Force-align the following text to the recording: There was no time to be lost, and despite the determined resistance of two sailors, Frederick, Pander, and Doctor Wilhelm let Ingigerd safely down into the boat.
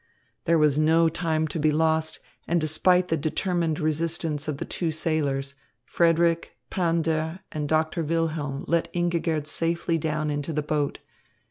There 0.45 0.57
was 0.57 0.79
no 0.79 1.09
time 1.09 1.47
to 1.49 1.59
be 1.59 1.71
lost, 1.71 2.19
and 2.47 2.59
despite 2.59 3.09
the 3.09 3.17
determined 3.17 3.79
resistance 3.79 4.47
of 4.47 4.57
two 4.67 4.89
sailors, 4.89 5.53
Frederick, 5.85 6.57
Pander, 6.71 7.41
and 7.51 7.69
Doctor 7.69 8.03
Wilhelm 8.03 8.65
let 8.67 8.91
Ingigerd 8.95 9.45
safely 9.45 9.99
down 9.99 10.31
into 10.31 10.53
the 10.53 10.63
boat. 10.63 10.97